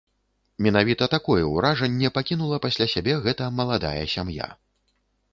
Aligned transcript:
Менавіта 0.67 1.07
такое 1.15 1.43
ўражанне 1.49 2.09
пакінула 2.15 2.57
пасля 2.63 2.87
сябе 2.93 3.13
гэта 3.27 3.49
маладая 3.59 4.03
сям'я. 4.15 4.49